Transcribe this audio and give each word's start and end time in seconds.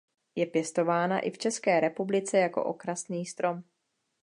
Je 0.35 0.45
pěstována 0.45 1.19
i 1.19 1.31
v 1.31 1.37
České 1.37 1.79
republice 1.79 2.37
jako 2.37 2.63
okrasný 2.63 3.25
strom. 3.25 3.63